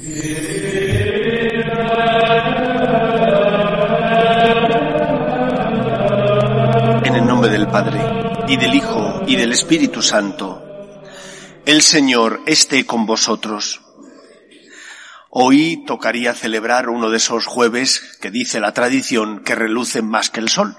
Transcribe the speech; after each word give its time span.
En 0.00 0.06
el 7.14 7.24
nombre 7.24 7.50
del 7.50 7.68
Padre, 7.68 8.00
y 8.48 8.56
del 8.56 8.74
Hijo, 8.74 9.22
y 9.26 9.36
del 9.36 9.52
Espíritu 9.52 10.02
Santo, 10.02 10.62
el 11.64 11.82
Señor 11.82 12.40
esté 12.46 12.84
con 12.86 13.06
vosotros. 13.06 13.82
Hoy 15.30 15.84
tocaría 15.86 16.34
celebrar 16.34 16.88
uno 16.88 17.10
de 17.10 17.18
esos 17.18 17.46
jueves 17.46 18.18
que 18.20 18.30
dice 18.30 18.60
la 18.60 18.72
tradición 18.72 19.44
que 19.44 19.54
relucen 19.54 20.06
más 20.06 20.28
que 20.28 20.40
el 20.40 20.48
sol, 20.48 20.76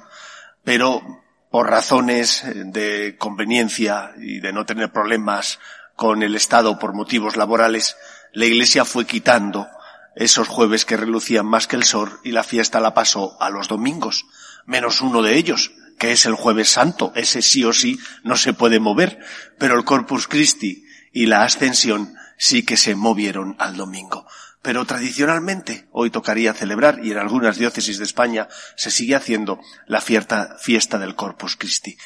pero 0.64 1.02
por 1.50 1.70
razones 1.70 2.44
de 2.54 3.16
conveniencia 3.18 4.12
y 4.18 4.42
de 4.42 4.52
no 4.52 4.66
tener 4.66 4.92
problemas 4.92 5.60
con 5.96 6.24
el 6.24 6.36
Estado 6.36 6.78
por 6.78 6.94
motivos 6.94 7.38
laborales, 7.38 7.96
la 8.36 8.46
Iglesia 8.46 8.84
fue 8.84 9.06
quitando 9.06 9.68
esos 10.16 10.50
jueves 10.50 10.84
que 10.84 10.98
relucían 10.98 11.46
más 11.46 11.68
que 11.68 11.78
el 11.78 11.86
sol 11.86 12.20
y 12.24 12.32
la 12.32 12.44
fiesta 12.44 12.82
la 12.82 12.94
pasó 12.94 13.42
a 13.42 13.50
los 13.50 13.70
domingos, 13.70 14.26
menos 14.66 15.00
uno 15.00 15.22
de 15.22 15.38
ellos, 15.38 15.72
que 15.98 16.12
es 16.12 16.26
el 16.26 16.36
jueves 16.36 16.70
santo, 16.70 17.14
ese 17.16 17.42
sí 17.42 17.64
o 17.64 17.72
sí 17.72 17.98
no 18.24 18.36
se 18.36 18.52
puede 18.52 18.82
mover, 18.82 19.20
pero 19.58 19.78
el 19.78 19.86
Corpus 19.86 20.28
Christi 20.28 20.86
y 21.14 21.28
la 21.28 21.44
Ascensión 21.44 22.14
sí 22.38 22.64
que 22.64 22.76
se 22.76 22.96
movieron 22.96 23.56
al 23.58 23.78
domingo. 23.78 24.28
Pero 24.62 24.84
tradicionalmente 24.84 25.88
hoy 25.94 26.10
tocaría 26.10 26.54
celebrar, 26.54 27.00
y 27.06 27.12
en 27.12 27.20
algunas 27.20 27.58
diócesis 27.58 28.00
de 28.00 28.04
España 28.04 28.50
se 28.76 28.92
sigue 28.92 29.16
haciendo, 29.16 29.62
la 29.88 30.02
fiesta, 30.02 30.58
del 31.00 31.16
Corpus 31.16 31.56
Christi. 31.56 31.98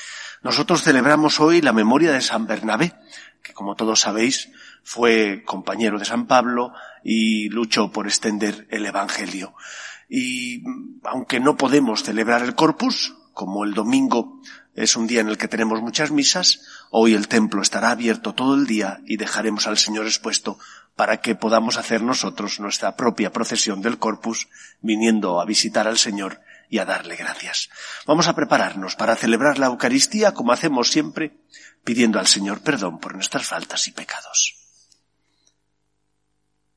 Nosotros 0.43 0.84
celebramos 0.84 1.39
hoy 1.39 1.61
la 1.61 1.73
memoria 1.73 2.11
de 2.11 2.21
San 2.21 2.45
Bernabé, 2.45 2.93
que 3.41 3.53
como 3.53 3.75
todos 3.75 4.01
sabéis 4.01 4.49
fue 4.83 5.43
compañero 5.45 5.99
de 5.99 6.05
San 6.05 6.27
Pablo 6.27 6.73
y 7.03 7.49
luchó 7.49 7.91
por 7.91 8.07
extender 8.07 8.67
el 8.70 8.85
Evangelio. 8.85 9.53
Y 10.09 10.63
aunque 11.04 11.40
no 11.40 11.55
podemos 11.55 12.04
celebrar 12.04 12.41
el 12.41 12.55
Corpus, 12.55 13.15
como 13.34 13.63
el 13.63 13.73
domingo 13.73 14.41
es 14.76 14.95
un 14.95 15.07
día 15.07 15.21
en 15.21 15.29
el 15.29 15.37
que 15.37 15.48
tenemos 15.48 15.81
muchas 15.81 16.12
misas, 16.12 16.62
hoy 16.89 17.13
el 17.13 17.27
templo 17.27 17.62
estará 17.62 17.91
abierto 17.91 18.34
todo 18.34 18.55
el 18.55 18.65
día 18.65 19.01
y 19.05 19.17
dejaremos 19.17 19.67
al 19.67 19.77
Señor 19.77 20.05
expuesto 20.05 20.57
para 20.95 21.21
que 21.21 21.35
podamos 21.35 21.77
hacer 21.77 22.01
nosotros 22.01 22.59
nuestra 22.59 22.95
propia 22.95 23.32
procesión 23.32 23.82
del 23.82 23.99
Corpus, 23.99 24.49
viniendo 24.82 25.39
a 25.39 25.45
visitar 25.45 25.87
al 25.87 25.98
Señor 25.98 26.41
y 26.70 26.79
a 26.79 26.85
darle 26.85 27.15
gracias. 27.15 27.70
Vamos 28.05 28.27
a 28.27 28.35
prepararnos 28.35 28.95
para 28.95 29.15
celebrar 29.15 29.59
la 29.59 29.67
Eucaristía 29.67 30.34
como 30.34 30.51
hacemos 30.51 30.89
siempre, 30.89 31.37
pidiendo 31.84 32.20
al 32.20 32.27
Señor 32.27 32.61
perdón 32.61 32.99
por 32.99 33.15
nuestras 33.15 33.45
faltas 33.45 33.87
y 33.87 33.91
pecados. 33.91 34.59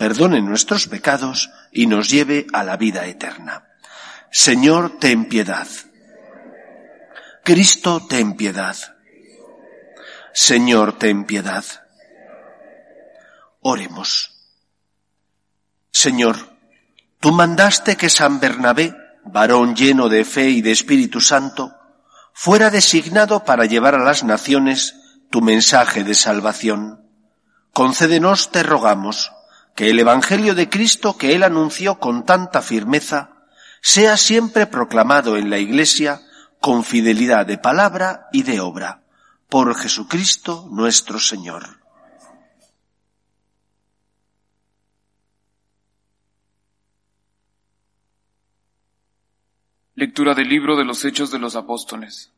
perdone 0.00 0.40
nuestros 0.40 0.88
pecados 0.88 1.50
y 1.70 1.86
nos 1.86 2.08
lleve 2.08 2.46
a 2.54 2.64
la 2.64 2.78
vida 2.78 3.04
eterna. 3.04 3.68
Señor, 4.30 4.98
ten 4.98 5.28
piedad. 5.28 5.68
Cristo, 7.44 8.06
ten 8.08 8.34
piedad. 8.34 8.74
Señor, 10.32 10.96
ten 10.96 11.26
piedad. 11.26 11.66
Oremos. 13.60 14.30
Señor, 15.90 16.56
tú 17.20 17.32
mandaste 17.32 17.98
que 17.98 18.08
San 18.08 18.40
Bernabé, 18.40 18.96
varón 19.26 19.76
lleno 19.76 20.08
de 20.08 20.24
fe 20.24 20.48
y 20.48 20.62
de 20.62 20.70
Espíritu 20.70 21.20
Santo, 21.20 21.76
fuera 22.32 22.70
designado 22.70 23.44
para 23.44 23.66
llevar 23.66 23.96
a 23.96 24.04
las 24.04 24.24
naciones 24.24 24.94
tu 25.28 25.42
mensaje 25.42 26.04
de 26.04 26.14
salvación. 26.14 27.04
Concédenos, 27.74 28.50
te 28.50 28.62
rogamos, 28.62 29.30
que 29.80 29.88
el 29.88 29.98
Evangelio 29.98 30.54
de 30.54 30.68
Cristo 30.68 31.16
que 31.16 31.34
Él 31.34 31.42
anunció 31.42 31.98
con 31.98 32.26
tanta 32.26 32.60
firmeza 32.60 33.46
sea 33.80 34.18
siempre 34.18 34.66
proclamado 34.66 35.38
en 35.38 35.48
la 35.48 35.56
Iglesia 35.56 36.20
con 36.60 36.84
fidelidad 36.84 37.46
de 37.46 37.56
palabra 37.56 38.28
y 38.30 38.42
de 38.42 38.60
obra, 38.60 39.04
por 39.48 39.74
Jesucristo 39.74 40.68
nuestro 40.70 41.18
Señor. 41.18 41.80
Lectura 49.94 50.34
del 50.34 50.50
libro 50.50 50.76
de 50.76 50.84
los 50.84 51.02
Hechos 51.06 51.30
de 51.30 51.38
los 51.38 51.56
Apóstoles. 51.56 52.34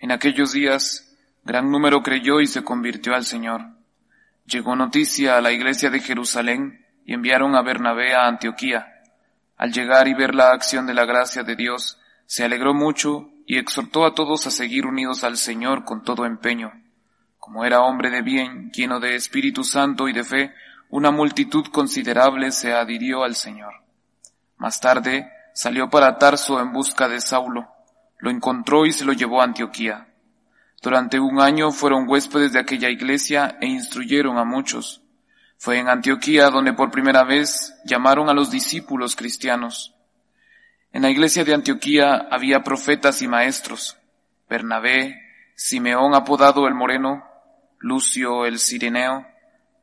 En 0.00 0.10
aquellos 0.10 0.50
días, 0.50 1.16
gran 1.44 1.70
número 1.70 2.02
creyó 2.02 2.40
y 2.40 2.48
se 2.48 2.64
convirtió 2.64 3.14
al 3.14 3.24
Señor. 3.24 3.81
Llegó 4.44 4.76
noticia 4.76 5.36
a 5.36 5.40
la 5.40 5.52
iglesia 5.52 5.90
de 5.90 6.00
Jerusalén 6.00 6.84
y 7.04 7.14
enviaron 7.14 7.54
a 7.54 7.62
Bernabé 7.62 8.14
a 8.14 8.26
Antioquía. 8.26 8.86
Al 9.56 9.72
llegar 9.72 10.08
y 10.08 10.14
ver 10.14 10.34
la 10.34 10.50
acción 10.50 10.86
de 10.86 10.94
la 10.94 11.04
gracia 11.04 11.42
de 11.42 11.56
Dios, 11.56 11.98
se 12.26 12.44
alegró 12.44 12.74
mucho 12.74 13.28
y 13.46 13.58
exhortó 13.58 14.04
a 14.04 14.14
todos 14.14 14.46
a 14.46 14.50
seguir 14.50 14.86
unidos 14.86 15.24
al 15.24 15.36
Señor 15.36 15.84
con 15.84 16.02
todo 16.02 16.26
empeño. 16.26 16.72
Como 17.38 17.64
era 17.64 17.82
hombre 17.82 18.10
de 18.10 18.22
bien, 18.22 18.70
lleno 18.72 19.00
de 19.00 19.14
Espíritu 19.14 19.64
Santo 19.64 20.08
y 20.08 20.12
de 20.12 20.24
fe, 20.24 20.54
una 20.90 21.10
multitud 21.10 21.66
considerable 21.66 22.52
se 22.52 22.72
adhirió 22.72 23.24
al 23.24 23.34
Señor. 23.34 23.74
Más 24.58 24.80
tarde, 24.80 25.30
salió 25.54 25.90
para 25.90 26.18
Tarso 26.18 26.60
en 26.60 26.72
busca 26.72 27.08
de 27.08 27.20
Saulo. 27.20 27.68
Lo 28.18 28.30
encontró 28.30 28.86
y 28.86 28.92
se 28.92 29.04
lo 29.04 29.12
llevó 29.12 29.40
a 29.40 29.44
Antioquía. 29.44 30.11
Durante 30.82 31.20
un 31.20 31.40
año 31.40 31.70
fueron 31.70 32.08
huéspedes 32.08 32.52
de 32.52 32.58
aquella 32.58 32.90
iglesia 32.90 33.56
e 33.60 33.66
instruyeron 33.66 34.36
a 34.36 34.44
muchos. 34.44 35.00
Fue 35.56 35.78
en 35.78 35.88
Antioquía 35.88 36.50
donde 36.50 36.72
por 36.72 36.90
primera 36.90 37.22
vez 37.22 37.72
llamaron 37.84 38.28
a 38.28 38.34
los 38.34 38.50
discípulos 38.50 39.14
cristianos. 39.14 39.94
En 40.92 41.02
la 41.02 41.10
iglesia 41.10 41.44
de 41.44 41.54
Antioquía 41.54 42.26
había 42.30 42.64
profetas 42.64 43.22
y 43.22 43.28
maestros. 43.28 43.96
Bernabé, 44.50 45.22
Simeón 45.54 46.16
apodado 46.16 46.66
el 46.66 46.74
Moreno, 46.74 47.24
Lucio 47.78 48.44
el 48.44 48.58
Sireneo, 48.58 49.24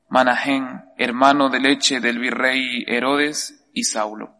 Manahén, 0.10 0.84
hermano 0.98 1.50
de 1.50 1.62
leche 1.62 2.02
del 2.02 2.20
virrey 2.20 2.84
Herodes, 2.88 3.60
y 3.74 3.84
Saulo. 3.86 4.34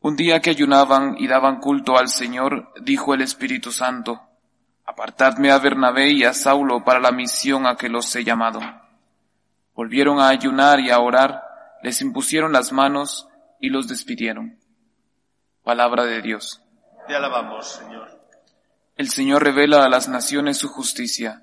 Un 0.00 0.16
día 0.16 0.40
que 0.40 0.50
ayunaban 0.50 1.16
y 1.18 1.26
daban 1.26 1.60
culto 1.60 1.96
al 1.96 2.08
Señor, 2.08 2.72
dijo 2.82 3.14
el 3.14 3.22
Espíritu 3.22 3.70
Santo, 3.72 4.20
Apartadme 4.84 5.50
a 5.50 5.58
Bernabé 5.58 6.10
y 6.10 6.24
a 6.24 6.34
Saulo 6.34 6.84
para 6.84 7.00
la 7.00 7.12
misión 7.12 7.66
a 7.66 7.76
que 7.76 7.88
los 7.88 8.14
he 8.16 8.24
llamado. 8.24 8.60
Volvieron 9.74 10.20
a 10.20 10.28
ayunar 10.28 10.80
y 10.80 10.90
a 10.90 10.98
orar, 10.98 11.42
les 11.82 12.00
impusieron 12.02 12.52
las 12.52 12.72
manos 12.72 13.28
y 13.60 13.70
los 13.70 13.88
despidieron. 13.88 14.58
Palabra 15.62 16.04
de 16.04 16.20
Dios. 16.20 16.62
Te 17.06 17.14
alabamos, 17.14 17.72
Señor. 17.72 18.20
El 18.96 19.08
Señor 19.08 19.42
revela 19.42 19.84
a 19.84 19.88
las 19.88 20.08
naciones 20.08 20.58
su 20.58 20.68
justicia. 20.68 21.42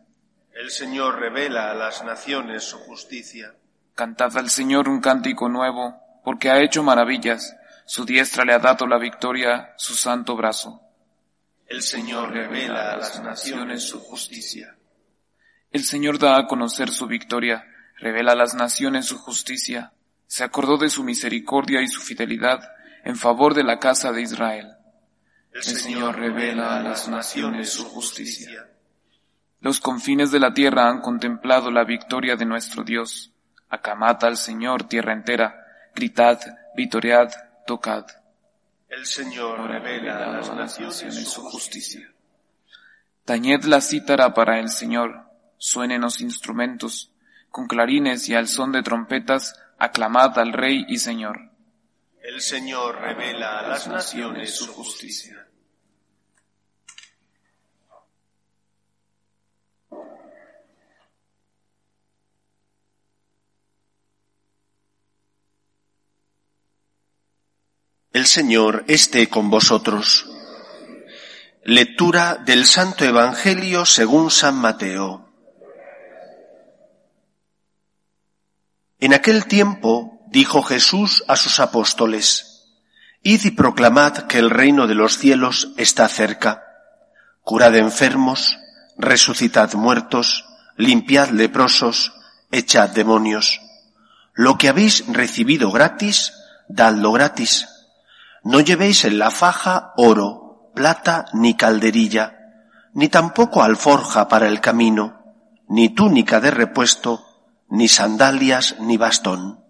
El 0.53 0.69
Señor 0.69 1.19
revela 1.19 1.71
a 1.71 1.73
las 1.73 2.03
naciones 2.03 2.63
su 2.63 2.77
justicia. 2.79 3.55
Cantad 3.95 4.37
al 4.37 4.49
Señor 4.49 4.87
un 4.87 4.99
cántico 4.99 5.49
nuevo, 5.49 5.95
porque 6.23 6.49
ha 6.49 6.61
hecho 6.61 6.83
maravillas. 6.83 7.55
Su 7.85 8.05
diestra 8.05 8.45
le 8.45 8.53
ha 8.53 8.59
dado 8.59 8.85
la 8.85 8.97
victoria, 8.97 9.73
su 9.77 9.95
santo 9.95 10.35
brazo. 10.35 10.81
El 11.69 11.83
Señor 11.83 12.31
revela 12.31 12.93
a 12.93 12.97
las 12.97 13.21
naciones 13.21 13.83
su 13.83 13.99
justicia. 13.99 14.75
El 15.71 15.83
Señor 15.83 16.17
da 16.17 16.35
a 16.35 16.47
conocer 16.47 16.89
su 16.89 17.05
victoria, 17.05 17.63
revela 17.99 18.31
a 18.31 18.35
las 18.35 18.55
naciones 18.55 19.05
su 19.05 19.19
justicia. 19.19 19.93
Se 20.25 20.43
acordó 20.43 20.77
de 20.77 20.89
su 20.89 21.03
misericordia 21.03 21.83
y 21.83 21.87
su 21.87 22.01
fidelidad 22.01 22.67
en 23.05 23.15
favor 23.15 23.53
de 23.53 23.63
la 23.63 23.77
casa 23.77 24.11
de 24.11 24.23
Israel. 24.23 24.67
El 25.53 25.61
Señor 25.61 26.17
revela 26.17 26.75
a 26.75 26.81
las 26.81 27.07
naciones 27.07 27.69
su 27.69 27.85
justicia. 27.85 28.67
Los 29.59 29.79
confines 29.79 30.31
de 30.31 30.39
la 30.39 30.55
tierra 30.55 30.89
han 30.89 31.01
contemplado 31.01 31.69
la 31.69 31.83
victoria 31.83 32.35
de 32.35 32.45
nuestro 32.45 32.83
Dios. 32.83 33.31
Acamad 33.69 34.23
al 34.23 34.37
Señor 34.37 34.87
tierra 34.87 35.13
entera, 35.13 35.55
gritad, 35.93 36.39
vitoread, 36.75 37.29
tocad. 37.67 38.07
El 38.89 39.05
Señor 39.05 39.69
revela 39.69 40.25
a 40.25 40.31
las 40.31 40.53
naciones 40.53 41.27
su 41.27 41.43
justicia. 41.43 42.11
Tañed 43.23 43.63
la 43.65 43.81
cítara 43.81 44.33
para 44.33 44.59
el 44.59 44.69
Señor, 44.69 45.25
suenen 45.59 46.01
los 46.01 46.21
instrumentos, 46.21 47.11
con 47.51 47.67
clarines 47.67 48.27
y 48.29 48.33
al 48.33 48.47
son 48.47 48.71
de 48.71 48.81
trompetas, 48.81 49.59
aclamad 49.77 50.39
al 50.39 50.53
Rey 50.53 50.85
y 50.89 50.97
Señor. 50.97 51.51
El 52.23 52.41
Señor 52.41 52.99
revela 52.99 53.59
a 53.59 53.67
las 53.67 53.87
naciones 53.87 54.55
su 54.55 54.65
justicia. 54.73 55.48
El 68.19 68.25
Señor 68.25 68.83
esté 68.89 69.29
con 69.29 69.49
vosotros. 69.49 70.25
Lectura 71.63 72.35
del 72.35 72.65
Santo 72.65 73.05
Evangelio 73.05 73.85
según 73.85 74.29
San 74.29 74.55
Mateo. 74.55 75.31
En 78.99 79.13
aquel 79.13 79.45
tiempo 79.45 80.19
dijo 80.27 80.63
Jesús 80.63 81.23
a 81.29 81.37
sus 81.37 81.61
apóstoles, 81.61 82.65
Id 83.23 83.45
y 83.45 83.51
proclamad 83.51 84.27
que 84.27 84.37
el 84.37 84.49
reino 84.49 84.85
de 84.85 84.95
los 84.95 85.17
cielos 85.17 85.69
está 85.77 86.09
cerca. 86.09 86.65
Curad 87.41 87.73
enfermos, 87.77 88.59
resucitad 88.97 89.75
muertos, 89.75 90.43
limpiad 90.75 91.29
leprosos, 91.29 92.11
echad 92.51 92.89
demonios. 92.89 93.61
Lo 94.33 94.57
que 94.57 94.67
habéis 94.67 95.07
recibido 95.07 95.71
gratis, 95.71 96.33
dadlo 96.67 97.13
gratis 97.13 97.65
no 98.49 98.61
llevéis 98.61 99.05
en 99.05 99.19
la 99.19 99.29
faja 99.29 99.93
oro, 99.95 100.71
plata 100.73 101.25
ni 101.33 101.53
calderilla, 101.53 102.35
ni 102.95 103.07
tampoco 103.07 103.61
alforja 103.61 104.27
para 104.27 104.47
el 104.47 104.59
camino, 104.59 105.21
ni 105.67 105.89
túnica 105.89 106.39
de 106.39 106.49
repuesto, 106.49 107.23
ni 107.69 107.87
sandalias 107.87 108.77
ni 108.79 108.97
bastón. 108.97 109.63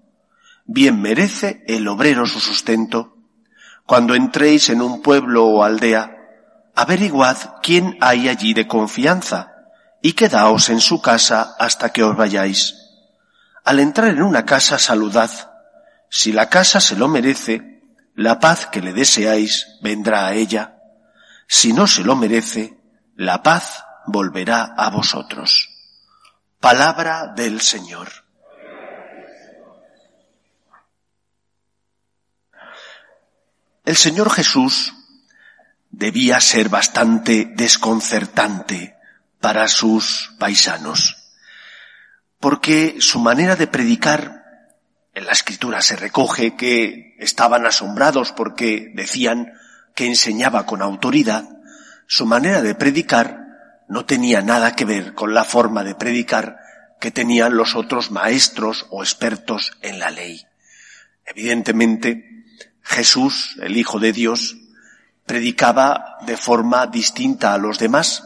Bien 0.64 1.02
merece 1.02 1.62
el 1.68 1.90
obrero 1.90 2.26
su 2.26 2.40
sustento. 2.40 3.18
Cuando 3.86 4.16
entréis 4.16 4.70
en 4.70 4.82
un 4.82 5.02
pueblo 5.02 5.46
o 5.46 5.66
aldea, 5.66 6.16
averiguad 6.74 7.36
quién 7.62 7.98
hay 8.00 8.30
allí 8.30 8.54
de 8.54 8.66
confianza, 8.66 9.56
y 10.02 10.14
quedaos 10.14 10.70
en 10.70 10.80
su 10.80 11.02
casa 11.02 11.54
hasta 11.60 11.90
que 11.90 12.02
os 12.02 12.16
vayáis. 12.16 12.78
Al 13.66 13.82
entrar 13.82 14.08
en 14.08 14.22
una 14.22 14.46
casa 14.46 14.80
saludad. 14.80 15.32
Si 16.10 16.32
la 16.32 16.48
casa 16.48 16.80
se 16.80 16.96
lo 16.96 17.10
merece, 17.10 17.69
la 18.20 18.38
paz 18.38 18.68
que 18.68 18.82
le 18.82 18.92
deseáis 18.92 19.80
vendrá 19.80 20.28
a 20.28 20.34
ella. 20.34 20.76
Si 21.48 21.72
no 21.72 21.88
se 21.88 22.04
lo 22.04 22.18
merece, 22.18 22.78
la 23.16 23.42
paz 23.42 23.86
volverá 24.08 24.74
a 24.76 24.90
vosotros. 24.90 25.70
Palabra 26.60 27.28
del 27.34 27.62
Señor. 27.62 28.10
El 33.86 33.96
Señor 33.96 34.30
Jesús 34.30 34.94
debía 35.90 36.42
ser 36.42 36.68
bastante 36.68 37.46
desconcertante 37.56 38.98
para 39.40 39.70
sus 39.70 40.36
paisanos, 40.38 41.32
porque 42.42 42.98
su 43.00 43.20
manera 43.20 43.56
de 43.56 43.68
predicar 43.68 44.39
en 45.14 45.26
la 45.26 45.32
escritura 45.32 45.82
se 45.82 45.96
recoge 45.96 46.56
que 46.56 47.16
estaban 47.20 47.66
asombrados 47.66 48.32
porque 48.32 48.92
decían 48.94 49.54
que 49.96 50.06
enseñaba 50.06 50.66
con 50.66 50.82
autoridad. 50.82 51.50
Su 52.08 52.26
manera 52.26 52.62
de 52.62 52.76
predicar 52.76 53.48
no 53.88 54.06
tenía 54.06 54.42
nada 54.42 54.76
que 54.76 54.86
ver 54.86 55.14
con 55.14 55.34
la 55.34 55.44
forma 55.44 55.84
de 55.84 55.96
predicar 55.96 56.58
que 57.00 57.12
tenían 57.12 57.56
los 57.56 57.76
otros 57.76 58.12
maestros 58.12 58.86
o 58.90 59.04
expertos 59.04 59.74
en 59.82 60.00
la 60.00 60.12
ley. 60.12 60.46
Evidentemente, 61.26 62.46
Jesús, 62.84 63.58
el 63.62 63.78
Hijo 63.78 64.00
de 64.00 64.14
Dios, 64.14 64.58
predicaba 65.26 66.18
de 66.26 66.38
forma 66.38 66.88
distinta 66.88 67.54
a 67.54 67.58
los 67.58 67.78
demás, 67.78 68.24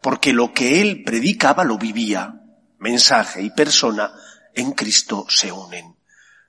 porque 0.00 0.32
lo 0.32 0.52
que 0.52 0.82
él 0.82 1.02
predicaba 1.04 1.64
lo 1.64 1.78
vivía. 1.78 2.40
Mensaje 2.78 3.42
y 3.42 3.50
persona 3.50 4.12
en 4.54 4.72
Cristo 4.72 5.24
se 5.28 5.52
unen. 5.52 5.91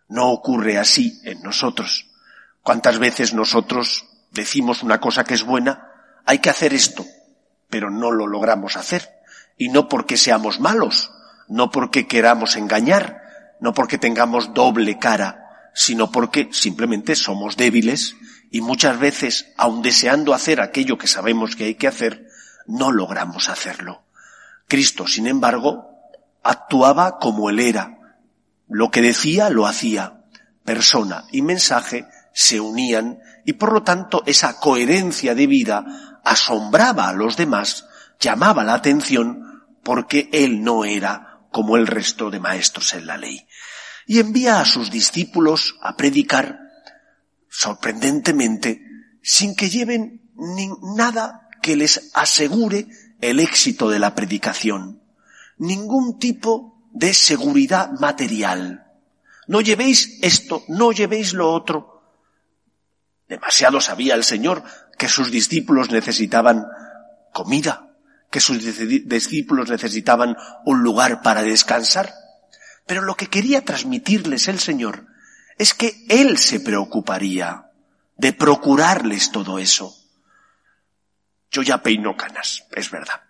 No 0.07 0.31
ocurre 0.31 0.77
así 0.77 1.21
en 1.23 1.41
nosotros. 1.41 2.07
¿Cuántas 2.61 2.99
veces 2.99 3.33
nosotros 3.33 4.05
decimos 4.31 4.83
una 4.83 4.99
cosa 4.99 5.23
que 5.23 5.33
es 5.33 5.43
buena? 5.43 5.89
Hay 6.25 6.39
que 6.39 6.49
hacer 6.49 6.73
esto, 6.73 7.05
pero 7.69 7.89
no 7.89 8.11
lo 8.11 8.27
logramos 8.27 8.77
hacer. 8.77 9.09
Y 9.57 9.69
no 9.69 9.87
porque 9.87 10.17
seamos 10.17 10.59
malos, 10.59 11.11
no 11.47 11.71
porque 11.71 12.07
queramos 12.07 12.55
engañar, 12.55 13.21
no 13.59 13.73
porque 13.73 13.97
tengamos 13.97 14.53
doble 14.53 14.97
cara, 14.97 15.69
sino 15.73 16.11
porque 16.11 16.49
simplemente 16.51 17.15
somos 17.15 17.57
débiles 17.57 18.15
y 18.51 18.61
muchas 18.61 18.99
veces, 18.99 19.51
aun 19.57 19.81
deseando 19.81 20.33
hacer 20.33 20.61
aquello 20.61 20.97
que 20.97 21.07
sabemos 21.07 21.55
que 21.55 21.65
hay 21.65 21.75
que 21.75 21.87
hacer, 21.87 22.29
no 22.67 22.91
logramos 22.91 23.49
hacerlo. 23.49 24.03
Cristo, 24.67 25.07
sin 25.07 25.27
embargo, 25.27 25.89
actuaba 26.43 27.17
como 27.19 27.49
él 27.49 27.59
era, 27.59 27.97
lo 28.73 28.89
que 28.89 29.01
decía 29.01 29.49
lo 29.49 29.67
hacía. 29.67 30.25
Persona 30.65 31.25
y 31.31 31.41
mensaje 31.41 32.07
se 32.33 32.59
unían 32.59 33.19
y 33.45 33.53
por 33.53 33.71
lo 33.71 33.83
tanto 33.83 34.23
esa 34.25 34.59
coherencia 34.59 35.35
de 35.35 35.45
vida 35.45 36.19
asombraba 36.23 37.07
a 37.07 37.13
los 37.13 37.37
demás, 37.37 37.85
llamaba 38.19 38.63
la 38.63 38.73
atención 38.73 39.63
porque 39.83 40.29
él 40.33 40.63
no 40.63 40.85
era 40.85 41.41
como 41.51 41.77
el 41.77 41.85
resto 41.85 42.31
de 42.31 42.39
maestros 42.39 42.93
en 42.93 43.05
la 43.05 43.17
ley. 43.17 43.45
Y 44.07 44.19
envía 44.19 44.59
a 44.59 44.65
sus 44.65 44.89
discípulos 44.89 45.75
a 45.81 45.95
predicar 45.95 46.59
sorprendentemente 47.49 48.81
sin 49.21 49.55
que 49.55 49.69
lleven 49.69 50.31
ni 50.35 50.69
nada 50.95 51.47
que 51.61 51.75
les 51.75 52.09
asegure 52.15 52.87
el 53.21 53.39
éxito 53.39 53.89
de 53.89 53.99
la 53.99 54.15
predicación. 54.15 55.03
Ningún 55.59 56.17
tipo 56.17 56.72
de 56.93 57.13
seguridad 57.13 57.91
material. 57.99 58.85
No 59.47 59.61
llevéis 59.61 60.19
esto, 60.21 60.63
no 60.67 60.91
llevéis 60.91 61.33
lo 61.33 61.51
otro. 61.51 62.01
Demasiado 63.27 63.81
sabía 63.81 64.15
el 64.15 64.23
Señor 64.23 64.63
que 64.97 65.09
sus 65.09 65.31
discípulos 65.31 65.91
necesitaban 65.91 66.65
comida, 67.33 67.89
que 68.29 68.39
sus 68.39 68.63
discípulos 68.63 69.69
necesitaban 69.69 70.37
un 70.65 70.83
lugar 70.83 71.21
para 71.21 71.41
descansar. 71.41 72.13
Pero 72.85 73.01
lo 73.01 73.15
que 73.15 73.27
quería 73.27 73.65
transmitirles 73.65 74.47
el 74.47 74.59
Señor 74.59 75.07
es 75.57 75.73
que 75.73 76.05
Él 76.09 76.37
se 76.37 76.59
preocuparía 76.59 77.71
de 78.17 78.33
procurarles 78.33 79.31
todo 79.31 79.57
eso. 79.57 79.95
Yo 81.51 81.61
ya 81.61 81.81
peino 81.81 82.15
canas, 82.15 82.65
es 82.71 82.91
verdad. 82.91 83.22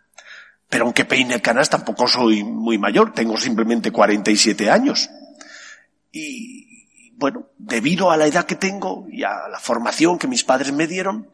Pero 0.70 0.86
aunque 0.86 1.06
peine 1.06 1.42
canas 1.42 1.70
tampoco 1.70 2.08
soy 2.08 2.44
muy 2.44 2.78
mayor, 2.78 3.14
tengo 3.14 3.38
simplemente 3.38 3.92
47 3.92 4.70
años. 4.70 5.10
Y 6.12 7.12
bueno, 7.16 7.48
debido 7.58 8.12
a 8.12 8.18
la 8.18 8.28
edad 8.28 8.46
que 8.46 8.56
tengo 8.56 9.08
y 9.10 9.24
a 9.24 9.48
la 9.50 9.60
formación 9.60 10.18
que 10.18 10.28
mis 10.28 10.44
padres 10.44 10.72
me 10.72 10.88
dieron, 10.88 11.30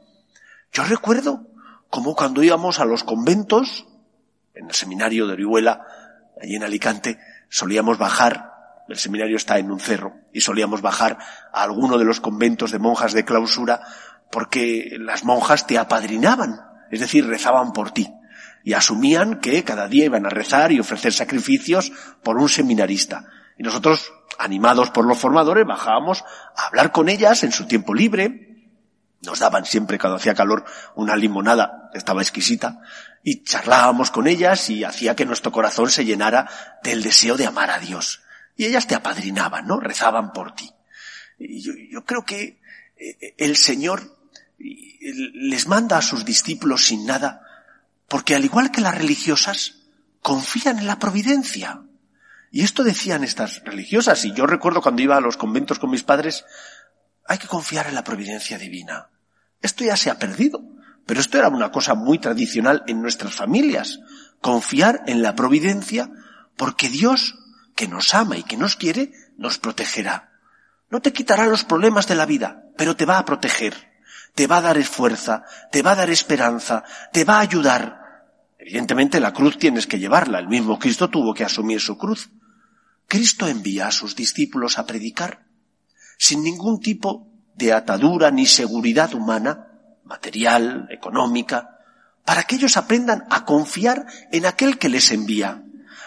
yo 0.71 0.83
recuerdo 0.83 1.47
como 1.89 2.15
cuando 2.15 2.43
íbamos 2.43 2.79
a 2.79 2.85
los 2.85 3.03
conventos, 3.03 3.87
en 4.53 4.67
el 4.67 4.73
seminario 4.73 5.25
de 5.25 5.33
Orihuela, 5.33 5.85
allí 6.41 6.55
en 6.55 6.63
Alicante, 6.63 7.17
solíamos 7.49 7.97
bajar, 7.97 8.53
el 8.87 8.97
seminario 8.97 9.37
está 9.37 9.57
en 9.57 9.71
un 9.71 9.79
cerro, 9.79 10.13
y 10.31 10.41
solíamos 10.41 10.81
bajar 10.81 11.17
a 11.51 11.63
alguno 11.63 11.97
de 11.97 12.05
los 12.05 12.19
conventos 12.19 12.71
de 12.71 12.79
monjas 12.79 13.13
de 13.13 13.25
clausura 13.25 13.81
porque 14.31 14.97
las 14.99 15.23
monjas 15.23 15.65
te 15.65 15.77
apadrinaban, 15.77 16.59
es 16.91 16.99
decir, 16.99 17.25
rezaban 17.25 17.73
por 17.73 17.91
ti 17.91 18.13
y 18.63 18.73
asumían 18.73 19.39
que 19.39 19.63
cada 19.63 19.87
día 19.87 20.05
iban 20.05 20.25
a 20.25 20.29
rezar 20.29 20.71
y 20.71 20.79
ofrecer 20.79 21.13
sacrificios 21.13 21.91
por 22.23 22.37
un 22.37 22.49
seminarista. 22.49 23.25
Y 23.57 23.63
nosotros, 23.63 24.13
animados 24.37 24.89
por 24.91 25.05
los 25.05 25.17
formadores, 25.17 25.65
bajábamos 25.65 26.23
a 26.55 26.67
hablar 26.67 26.91
con 26.91 27.09
ellas 27.09 27.43
en 27.43 27.51
su 27.51 27.67
tiempo 27.67 27.93
libre. 27.93 28.67
Nos 29.21 29.39
daban 29.39 29.65
siempre, 29.65 29.99
cuando 29.99 30.17
hacía 30.17 30.33
calor, 30.33 30.65
una 30.95 31.15
limonada, 31.15 31.89
estaba 31.93 32.21
exquisita, 32.21 32.81
y 33.23 33.43
charlábamos 33.43 34.11
con 34.11 34.27
ellas 34.27 34.69
y 34.69 34.83
hacía 34.83 35.15
que 35.15 35.25
nuestro 35.25 35.51
corazón 35.51 35.89
se 35.89 36.05
llenara 36.05 36.49
del 36.83 37.03
deseo 37.03 37.35
de 37.35 37.45
amar 37.45 37.69
a 37.69 37.79
Dios. 37.79 38.21
Y 38.55 38.65
ellas 38.65 38.87
te 38.87 38.95
apadrinaban, 38.95 39.67
¿no? 39.67 39.79
Rezaban 39.79 40.31
por 40.31 40.53
ti. 40.53 40.71
Y 41.37 41.61
yo, 41.61 41.73
yo 41.91 42.05
creo 42.05 42.23
que 42.23 42.61
eh, 42.97 43.35
el 43.37 43.55
Señor 43.57 44.19
les 44.99 45.67
manda 45.67 45.97
a 45.97 46.01
sus 46.01 46.25
discípulos 46.25 46.85
sin 46.85 47.05
nada, 47.05 47.41
porque 48.09 48.35
al 48.35 48.45
igual 48.45 48.71
que 48.71 48.81
las 48.81 48.97
religiosas, 48.97 49.75
confían 50.21 50.79
en 50.79 50.87
la 50.87 50.99
providencia. 50.99 51.81
Y 52.51 52.63
esto 52.63 52.83
decían 52.83 53.23
estas 53.23 53.63
religiosas, 53.63 54.25
y 54.25 54.33
yo 54.33 54.47
recuerdo 54.47 54.81
cuando 54.81 55.01
iba 55.01 55.15
a 55.15 55.21
los 55.21 55.37
conventos 55.37 55.79
con 55.79 55.91
mis 55.91 56.03
padres, 56.03 56.45
hay 57.25 57.37
que 57.37 57.47
confiar 57.47 57.87
en 57.87 57.95
la 57.95 58.03
providencia 58.03 58.57
divina. 58.57 59.09
Esto 59.61 59.83
ya 59.83 59.95
se 59.95 60.09
ha 60.09 60.17
perdido, 60.17 60.63
pero 61.05 61.19
esto 61.19 61.37
era 61.37 61.49
una 61.49 61.71
cosa 61.71 61.93
muy 61.93 62.17
tradicional 62.19 62.83
en 62.87 63.01
nuestras 63.01 63.33
familias, 63.33 63.99
confiar 64.41 65.03
en 65.05 65.21
la 65.21 65.35
providencia, 65.35 66.11
porque 66.57 66.89
Dios 66.89 67.35
que 67.75 67.87
nos 67.87 68.13
ama 68.13 68.37
y 68.37 68.43
que 68.43 68.57
nos 68.57 68.75
quiere, 68.75 69.13
nos 69.37 69.59
protegerá. 69.59 70.31
No 70.89 71.01
te 71.01 71.13
quitará 71.13 71.45
los 71.45 71.63
problemas 71.63 72.07
de 72.07 72.15
la 72.15 72.25
vida, 72.25 72.63
pero 72.77 72.95
te 72.95 73.05
va 73.05 73.19
a 73.19 73.25
proteger, 73.25 73.88
te 74.35 74.47
va 74.47 74.57
a 74.57 74.61
dar 74.61 74.83
fuerza, 74.83 75.43
te 75.71 75.81
va 75.81 75.91
a 75.91 75.95
dar 75.95 76.09
esperanza, 76.09 76.83
te 77.11 77.23
va 77.23 77.37
a 77.37 77.41
ayudar. 77.41 77.99
Evidentemente 78.57 79.19
la 79.19 79.33
cruz 79.33 79.57
tienes 79.57 79.87
que 79.87 79.99
llevarla, 79.99 80.39
el 80.39 80.47
mismo 80.47 80.79
Cristo 80.79 81.09
tuvo 81.09 81.33
que 81.33 81.43
asumir 81.43 81.81
su 81.81 81.97
cruz. 81.97 82.29
Cristo 83.07 83.47
envía 83.47 83.87
a 83.87 83.91
sus 83.91 84.15
discípulos 84.15 84.77
a 84.77 84.85
predicar, 84.85 85.45
sin 86.17 86.43
ningún 86.43 86.79
tipo 86.79 87.27
de 87.55 87.73
atadura 87.73 88.31
ni 88.31 88.45
seguridad 88.45 89.13
humana, 89.13 89.67
material, 90.03 90.87
económica, 90.91 91.79
para 92.23 92.43
que 92.43 92.55
ellos 92.55 92.77
aprendan 92.77 93.25
a 93.29 93.45
confiar 93.45 94.05
en 94.31 94.45
aquel 94.45 94.77
que 94.77 94.89
les 94.89 95.11
envía, 95.11 95.63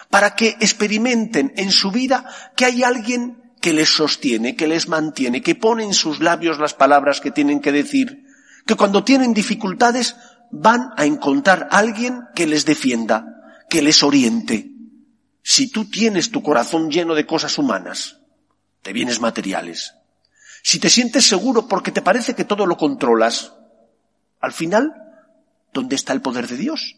para 0.09 0.35
que 0.35 0.57
experimenten 0.61 1.53
en 1.57 1.71
su 1.71 1.91
vida 1.91 2.25
que 2.55 2.65
hay 2.65 2.83
alguien 2.83 3.42
que 3.63 3.71
les 3.71 3.87
sostiene, 3.87 4.57
que 4.57 4.67
les 4.67 4.89
mantiene, 4.89 5.41
que 5.41 5.55
pone 5.55 5.85
en 5.85 5.93
sus 5.93 6.19
labios 6.19 6.59
las 6.59 6.73
palabras 6.73 7.21
que 7.21 7.31
tienen 7.31 7.61
que 7.61 7.71
decir, 7.71 8.25
que 8.65 8.75
cuando 8.75 9.05
tienen 9.05 9.33
dificultades 9.33 10.17
van 10.51 10.89
a 10.97 11.05
encontrar 11.05 11.69
a 11.71 11.77
alguien 11.77 12.25
que 12.35 12.45
les 12.45 12.65
defienda, 12.65 13.63
que 13.69 13.81
les 13.81 14.03
oriente. 14.03 14.69
Si 15.43 15.71
tú 15.71 15.85
tienes 15.85 16.29
tu 16.29 16.43
corazón 16.43 16.91
lleno 16.91 17.15
de 17.15 17.25
cosas 17.25 17.57
humanas, 17.57 18.17
de 18.83 18.91
bienes 18.91 19.21
materiales, 19.21 19.93
si 20.61 20.77
te 20.77 20.89
sientes 20.89 21.25
seguro 21.25 21.69
porque 21.69 21.93
te 21.93 22.01
parece 22.01 22.35
que 22.35 22.43
todo 22.43 22.65
lo 22.65 22.75
controlas, 22.75 23.53
al 24.41 24.51
final, 24.51 24.91
¿dónde 25.71 25.95
está 25.95 26.11
el 26.11 26.21
poder 26.21 26.49
de 26.49 26.57
Dios? 26.57 26.97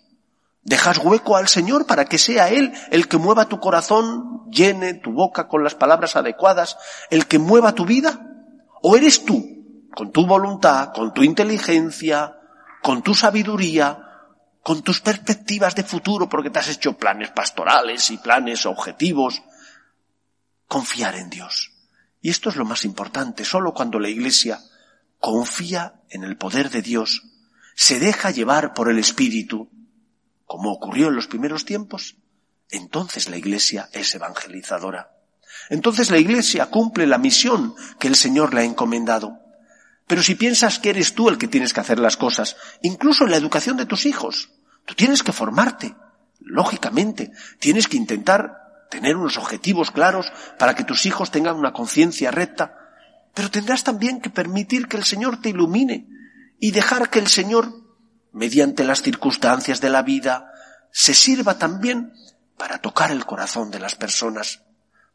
¿Dejas 0.65 0.97
hueco 0.97 1.37
al 1.37 1.47
Señor 1.47 1.85
para 1.85 2.05
que 2.05 2.17
sea 2.17 2.49
Él 2.49 2.73
el 2.89 3.07
que 3.07 3.17
mueva 3.17 3.47
tu 3.47 3.59
corazón, 3.59 4.49
llene 4.49 4.95
tu 4.95 5.11
boca 5.11 5.47
con 5.47 5.63
las 5.63 5.75
palabras 5.75 6.15
adecuadas, 6.15 6.75
el 7.11 7.27
que 7.27 7.37
mueva 7.37 7.75
tu 7.75 7.85
vida? 7.85 8.19
¿O 8.81 8.97
eres 8.97 9.23
tú, 9.23 9.87
con 9.95 10.11
tu 10.11 10.25
voluntad, 10.25 10.91
con 10.91 11.13
tu 11.13 11.21
inteligencia, 11.21 12.39
con 12.81 13.03
tu 13.03 13.13
sabiduría, 13.13 13.99
con 14.63 14.81
tus 14.81 15.01
perspectivas 15.01 15.75
de 15.75 15.83
futuro, 15.83 16.27
porque 16.27 16.49
te 16.49 16.57
has 16.57 16.69
hecho 16.69 16.97
planes 16.97 17.29
pastorales 17.29 18.09
y 18.09 18.17
planes 18.17 18.65
objetivos, 18.65 19.43
confiar 20.67 21.13
en 21.13 21.29
Dios? 21.29 21.73
Y 22.21 22.31
esto 22.31 22.49
es 22.49 22.55
lo 22.55 22.65
más 22.65 22.85
importante. 22.85 23.45
Solo 23.45 23.71
cuando 23.71 23.99
la 23.99 24.09
Iglesia 24.09 24.59
confía 25.19 26.01
en 26.09 26.23
el 26.23 26.37
poder 26.37 26.71
de 26.71 26.81
Dios, 26.81 27.21
se 27.75 27.99
deja 27.99 28.31
llevar 28.31 28.73
por 28.73 28.89
el 28.89 28.97
Espíritu, 28.97 29.69
como 30.45 30.71
ocurrió 30.71 31.07
en 31.07 31.15
los 31.15 31.27
primeros 31.27 31.65
tiempos, 31.65 32.17
entonces 32.69 33.29
la 33.29 33.37
Iglesia 33.37 33.89
es 33.93 34.13
evangelizadora. 34.15 35.11
Entonces 35.69 36.11
la 36.11 36.17
Iglesia 36.17 36.67
cumple 36.67 37.07
la 37.07 37.17
misión 37.17 37.75
que 37.99 38.07
el 38.07 38.15
Señor 38.15 38.53
le 38.53 38.61
ha 38.61 38.65
encomendado. 38.65 39.39
Pero 40.07 40.21
si 40.21 40.35
piensas 40.35 40.79
que 40.79 40.91
eres 40.91 41.15
tú 41.15 41.29
el 41.29 41.37
que 41.37 41.47
tienes 41.47 41.73
que 41.73 41.79
hacer 41.79 41.99
las 41.99 42.17
cosas, 42.17 42.57
incluso 42.81 43.23
en 43.23 43.31
la 43.31 43.37
educación 43.37 43.77
de 43.77 43.85
tus 43.85 44.05
hijos, 44.05 44.51
tú 44.85 44.93
tienes 44.93 45.23
que 45.23 45.31
formarte, 45.31 45.95
lógicamente, 46.39 47.31
tienes 47.59 47.87
que 47.87 47.97
intentar 47.97 48.87
tener 48.89 49.15
unos 49.15 49.37
objetivos 49.37 49.91
claros 49.91 50.31
para 50.59 50.75
que 50.75 50.83
tus 50.83 51.05
hijos 51.05 51.31
tengan 51.31 51.55
una 51.55 51.73
conciencia 51.73 52.29
recta, 52.29 52.77
pero 53.33 53.49
tendrás 53.49 53.83
también 53.83 54.21
que 54.21 54.29
permitir 54.29 54.87
que 54.87 54.97
el 54.97 55.03
Señor 55.03 55.41
te 55.41 55.49
ilumine 55.49 56.07
y 56.59 56.71
dejar 56.71 57.09
que 57.09 57.19
el 57.19 57.27
Señor, 57.27 57.73
mediante 58.35 58.83
las 58.83 59.01
circunstancias 59.01 59.79
de 59.79 59.89
la 59.89 60.01
vida, 60.01 60.51
se 60.91 61.13
sirva 61.13 61.57
también 61.57 62.11
para 62.57 62.79
tocar 62.79 63.09
el 63.11 63.25
corazón 63.25 63.71
de 63.71 63.79
las 63.79 63.95
personas, 63.95 64.61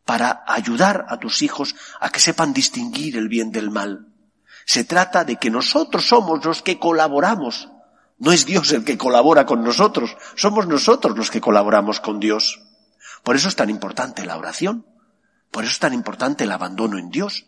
para 0.06 0.42
ayudar 0.46 1.04
a 1.06 1.18
tus 1.18 1.42
hijos 1.42 1.76
a 2.00 2.08
que 2.08 2.18
sepan 2.18 2.54
distinguir 2.54 3.18
el 3.18 3.28
bien 3.28 3.52
del 3.52 3.70
mal. 3.70 4.06
Se 4.64 4.84
trata 4.84 5.24
de 5.24 5.36
que 5.36 5.50
nosotros 5.50 6.06
somos 6.06 6.42
los 6.46 6.62
que 6.62 6.78
colaboramos. 6.78 7.68
No 8.18 8.32
es 8.32 8.46
Dios 8.46 8.72
el 8.72 8.84
que 8.84 8.96
colabora 8.96 9.44
con 9.44 9.62
nosotros, 9.62 10.16
somos 10.34 10.66
nosotros 10.66 11.14
los 11.14 11.30
que 11.30 11.42
colaboramos 11.42 12.00
con 12.00 12.20
Dios. 12.20 12.62
Por 13.22 13.36
eso 13.36 13.48
es 13.48 13.56
tan 13.56 13.68
importante 13.68 14.24
la 14.24 14.38
oración, 14.38 14.86
por 15.50 15.64
eso 15.64 15.74
es 15.74 15.78
tan 15.78 15.92
importante 15.92 16.44
el 16.44 16.52
abandono 16.52 16.96
en 16.98 17.10
Dios, 17.10 17.44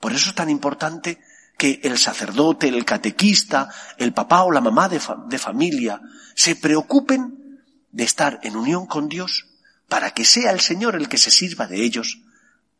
por 0.00 0.12
eso 0.12 0.28
es 0.28 0.34
tan 0.34 0.50
importante 0.50 1.18
que 1.56 1.80
el 1.84 1.98
sacerdote, 1.98 2.68
el 2.68 2.84
catequista, 2.84 3.68
el 3.96 4.12
papá 4.12 4.42
o 4.42 4.50
la 4.50 4.60
mamá 4.60 4.88
de, 4.88 5.00
familia 5.38 6.00
se 6.34 6.56
preocupen 6.56 7.60
de 7.90 8.04
estar 8.04 8.40
en 8.42 8.56
unión 8.56 8.86
con 8.86 9.08
Dios 9.08 9.46
para 9.88 10.10
que 10.10 10.24
sea 10.24 10.50
el 10.50 10.60
Señor 10.60 10.96
el 10.96 11.08
que 11.08 11.18
se 11.18 11.30
sirva 11.30 11.66
de 11.66 11.84
ellos, 11.84 12.22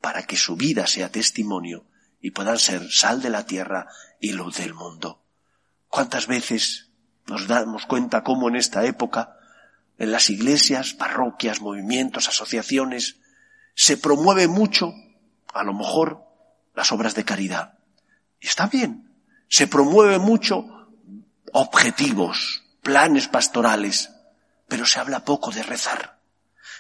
para 0.01 0.25
que 0.25 0.37
su 0.37 0.57
vida 0.57 0.87
sea 0.87 1.11
testimonio 1.11 1.87
y 2.21 2.33
puedan 2.33 2.59
ser 2.59 2.91
sal 2.91 3.23
de 3.23 3.31
la 3.31 3.47
tierra 3.47 3.87
y 4.21 4.33
luz 4.33 4.57
del 4.57 4.75
mundo. 4.75 5.23
¿Cuántas 5.89 6.27
veces 6.27 6.91
nos 7.27 7.47
damos 7.47 7.87
cuenta 7.87 8.23
cómo 8.23 8.49
en 8.49 8.57
esta 8.57 8.85
época 8.85 9.37
en 9.99 10.11
las 10.11 10.31
iglesias, 10.31 10.93
parroquias, 10.93 11.61
movimientos, 11.61 12.29
asociaciones, 12.29 13.21
se 13.75 13.97
promueve 13.97 14.49
mucho, 14.49 14.93
a 15.53 15.63
lo 15.63 15.73
mejor, 15.73 16.25
las 16.75 16.91
obras 16.93 17.15
de 17.15 17.25
caridad. 17.25 17.79
Está 18.41 18.67
bien. 18.67 19.11
Se 19.49 19.67
promueve 19.67 20.19
mucho 20.19 20.89
objetivos, 21.53 22.63
planes 22.83 23.29
pastorales, 23.29 24.11
pero 24.69 24.87
se 24.87 25.01
habla 25.01 25.25
poco 25.25 25.51
de 25.51 25.63
rezar. 25.63 26.21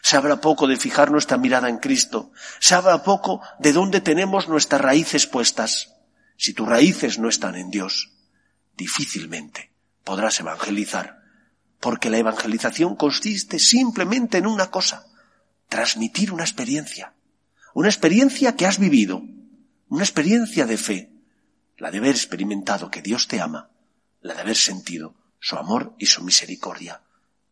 Se 0.02 0.16
habla 0.16 0.40
poco 0.40 0.66
de 0.66 0.76
fijar 0.76 1.10
nuestra 1.10 1.38
mirada 1.38 1.68
en 1.68 1.78
Cristo. 1.78 2.32
Se 2.58 2.74
habla 2.74 3.02
poco 3.02 3.40
de 3.58 3.72
dónde 3.72 4.00
tenemos 4.00 4.48
nuestras 4.48 4.80
raíces 4.80 5.26
puestas. 5.26 5.94
Si 6.36 6.52
tus 6.52 6.68
raíces 6.68 7.18
no 7.18 7.28
están 7.28 7.54
en 7.54 7.70
Dios, 7.70 8.12
difícilmente 8.76 9.72
podrás 10.02 10.40
evangelizar 10.40 11.24
porque 11.84 12.08
la 12.08 12.16
evangelización 12.16 12.96
consiste 12.96 13.58
simplemente 13.58 14.38
en 14.38 14.46
una 14.46 14.70
cosa, 14.70 15.04
transmitir 15.68 16.32
una 16.32 16.42
experiencia, 16.42 17.12
una 17.74 17.88
experiencia 17.88 18.56
que 18.56 18.64
has 18.64 18.78
vivido, 18.78 19.22
una 19.90 20.02
experiencia 20.02 20.64
de 20.64 20.78
fe, 20.78 21.12
la 21.76 21.90
de 21.90 21.98
haber 21.98 22.10
experimentado 22.10 22.90
que 22.90 23.02
Dios 23.02 23.28
te 23.28 23.40
ama, 23.40 23.70
la 24.20 24.34
de 24.34 24.40
haber 24.40 24.56
sentido 24.56 25.14
su 25.40 25.56
amor 25.56 25.94
y 25.98 26.06
su 26.06 26.22
misericordia. 26.22 27.02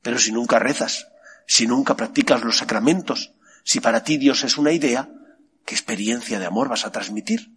Pero 0.01 0.19
si 0.19 0.33
nunca 0.33 0.59
rezas, 0.59 1.09
si 1.47 1.67
nunca 1.67 1.97
practicas 1.97 2.43
los 2.43 2.59
sacramentos, 2.59 3.33
si 3.65 3.81
para 3.81 4.05
ti 4.05 4.17
Dios 4.17 4.45
es 4.45 4.59
una 4.59 4.73
idea, 4.73 5.11
¿qué 5.65 5.75
experiencia 5.75 6.39
de 6.39 6.47
amor 6.47 6.69
vas 6.69 6.87
a 6.87 6.93
transmitir? 6.93 7.53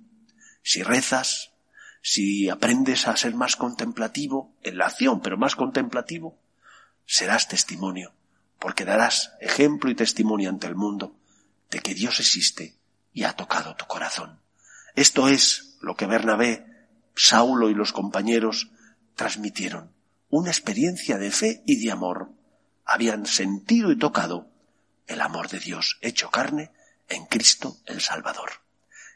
Si 0.62 0.84
rezas, 0.84 1.52
si 2.02 2.50
aprendes 2.50 3.08
a 3.08 3.18
ser 3.18 3.34
más 3.34 3.56
contemplativo, 3.56 4.54
en 4.64 4.78
la 4.78 4.88
acción, 4.88 5.22
pero 5.22 5.38
más 5.38 5.56
contemplativo, 5.56 6.38
serás 7.06 7.48
testimonio, 7.48 8.14
porque 8.60 8.86
darás 8.86 9.34
ejemplo 9.40 9.90
y 9.90 9.96
testimonio 9.96 10.50
ante 10.50 10.68
el 10.68 10.76
mundo 10.76 11.16
de 11.70 11.80
que 11.80 11.94
Dios 11.94 12.20
existe 12.20 12.78
y 13.14 13.24
ha 13.24 13.34
tocado 13.34 13.76
tu 13.76 13.86
corazón. 13.86 14.40
Esto 14.96 15.28
es 15.28 15.78
lo 15.82 15.96
que 15.96 16.06
Bernabé, 16.06 16.66
Saulo 17.16 17.70
y 17.70 17.74
los 17.74 17.94
compañeros 17.94 18.72
transmitieron, 19.16 19.94
una 20.30 20.50
experiencia 20.50 21.18
de 21.18 21.32
fe 21.32 21.64
y 21.66 21.84
de 21.84 21.92
amor. 21.92 22.32
Habían 22.86 23.26
sentido 23.26 23.92
y 23.92 23.98
tocado 23.98 24.50
el 25.08 25.22
amor 25.22 25.50
de 25.50 25.60
Dios 25.60 25.98
hecho 26.02 26.30
carne 26.30 26.72
en 27.10 27.26
Cristo 27.26 27.78
el 27.86 28.02
Salvador. 28.02 28.52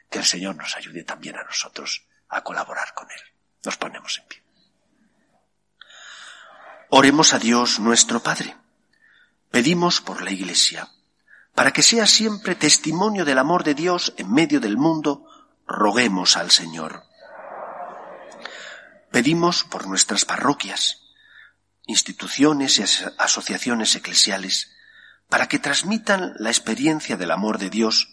Que 0.08 0.18
el 0.18 0.24
Señor 0.24 0.56
nos 0.56 0.76
ayude 0.76 1.04
también 1.04 1.36
a 1.36 1.44
nosotros 1.44 2.06
a 2.28 2.42
colaborar 2.42 2.94
con 2.94 3.10
Él. 3.10 3.20
Nos 3.64 3.76
ponemos 3.76 4.18
en 4.18 4.26
pie. 4.26 4.42
Oremos 6.90 7.34
a 7.34 7.38
Dios 7.38 7.78
nuestro 7.78 8.20
Padre. 8.20 8.56
Pedimos 9.50 10.00
por 10.00 10.22
la 10.22 10.32
Iglesia, 10.32 10.88
para 11.54 11.72
que 11.72 11.82
sea 11.82 12.06
siempre 12.06 12.54
testimonio 12.54 13.24
del 13.24 13.38
amor 13.38 13.62
de 13.62 13.74
Dios 13.74 14.12
en 14.16 14.32
medio 14.32 14.60
del 14.60 14.76
mundo, 14.76 15.29
roguemos 15.70 16.36
al 16.36 16.50
Señor. 16.50 17.04
Pedimos 19.12 19.62
por 19.62 19.86
nuestras 19.86 20.24
parroquias, 20.24 21.02
instituciones 21.86 22.78
y 22.78 22.82
asociaciones 23.18 23.94
eclesiales, 23.94 24.72
para 25.28 25.46
que 25.46 25.60
transmitan 25.60 26.34
la 26.38 26.50
experiencia 26.50 27.16
del 27.16 27.30
amor 27.30 27.58
de 27.58 27.70
Dios, 27.70 28.08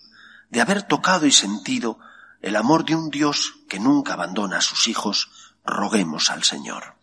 de 0.49 0.61
haber 0.61 0.83
tocado 0.83 1.25
y 1.25 1.31
sentido 1.31 1.99
el 2.41 2.55
amor 2.55 2.85
de 2.85 2.95
un 2.95 3.09
Dios 3.09 3.55
que 3.67 3.79
nunca 3.79 4.13
abandona 4.13 4.59
a 4.59 4.61
sus 4.61 4.87
hijos, 4.87 5.31
roguemos 5.65 6.29
al 6.29 6.43
Señor. 6.43 6.95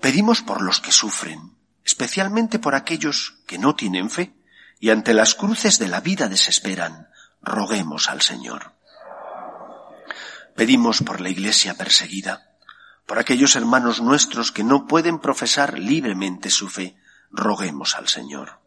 Pedimos 0.00 0.42
por 0.42 0.62
los 0.62 0.80
que 0.80 0.92
sufren, 0.92 1.56
especialmente 1.84 2.60
por 2.60 2.76
aquellos 2.76 3.34
que 3.48 3.58
no 3.58 3.74
tienen 3.74 4.10
fe 4.10 4.32
y 4.78 4.90
ante 4.90 5.12
las 5.12 5.34
cruces 5.34 5.80
de 5.80 5.88
la 5.88 6.00
vida 6.00 6.28
desesperan. 6.28 7.08
Roguemos 7.42 8.08
al 8.08 8.22
Señor. 8.22 8.75
Pedimos 10.56 11.02
por 11.02 11.20
la 11.20 11.28
Iglesia 11.28 11.74
perseguida, 11.74 12.56
por 13.04 13.18
aquellos 13.18 13.56
hermanos 13.56 14.00
nuestros 14.00 14.52
que 14.52 14.64
no 14.64 14.86
pueden 14.86 15.18
profesar 15.18 15.78
libremente 15.78 16.48
su 16.48 16.68
fe. 16.68 16.96
Roguemos 17.30 17.94
al 17.94 18.08
Señor. 18.08 18.60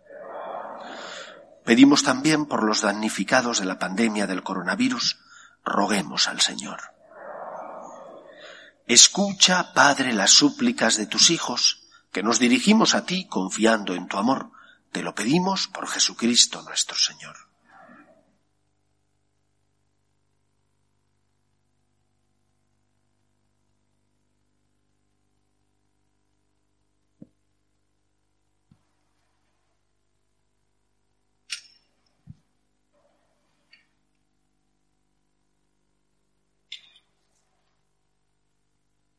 Pedimos 1.65 2.03
también 2.03 2.45
por 2.45 2.63
los 2.63 2.81
damnificados 2.81 3.59
de 3.59 3.65
la 3.65 3.79
pandemia 3.79 4.27
del 4.27 4.43
coronavirus, 4.43 5.19
roguemos 5.65 6.27
al 6.27 6.41
Señor. 6.41 6.79
Escucha, 8.85 9.73
Padre, 9.73 10.13
las 10.13 10.31
súplicas 10.31 10.95
de 10.95 11.07
tus 11.07 11.31
hijos, 11.31 11.87
que 12.11 12.23
nos 12.23 12.39
dirigimos 12.39 12.95
a 12.95 13.05
ti 13.05 13.27
confiando 13.27 13.93
en 13.93 14.07
tu 14.07 14.17
amor. 14.17 14.51
Te 14.91 15.03
lo 15.03 15.13
pedimos 15.13 15.67
por 15.67 15.87
Jesucristo 15.87 16.61
nuestro 16.63 16.97
Señor. 16.97 17.48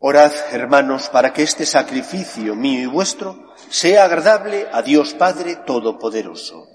Orad, 0.00 0.30
hermanos, 0.52 1.08
para 1.08 1.32
que 1.32 1.42
este 1.42 1.66
sacrificio 1.66 2.54
mío 2.54 2.82
y 2.82 2.86
vuestro 2.86 3.52
sea 3.68 4.04
agradable 4.04 4.68
a 4.70 4.80
Dios 4.82 5.14
Padre 5.14 5.56
Todopoderoso. 5.66 6.68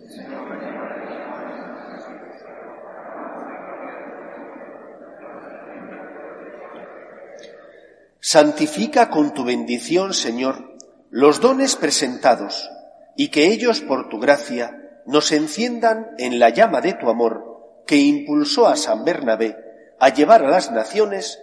Santifica 8.20 9.10
con 9.10 9.34
tu 9.34 9.46
bendición, 9.46 10.14
Señor, 10.14 10.76
los 11.10 11.40
dones 11.40 11.78
presentados, 11.78 12.70
y 13.16 13.30
que 13.30 13.48
ellos, 13.54 13.80
por 13.80 14.10
tu 14.10 14.20
gracia, 14.20 15.02
nos 15.06 15.32
enciendan 15.32 16.10
en 16.18 16.40
la 16.40 16.50
llama 16.50 16.82
de 16.82 16.92
tu 16.94 17.10
amor, 17.10 17.84
que 17.88 17.96
impulsó 17.96 18.68
a 18.68 18.76
San 18.76 19.06
Bernabé 19.06 19.58
a 20.00 20.10
llevar 20.10 20.44
a 20.44 20.50
las 20.50 20.72
naciones 20.72 21.43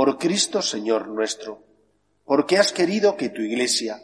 por 0.00 0.16
Cristo 0.16 0.62
Señor 0.62 1.08
nuestro, 1.08 1.62
porque 2.24 2.56
has 2.56 2.72
querido 2.72 3.18
que 3.18 3.28
tu 3.28 3.42
Iglesia 3.42 4.00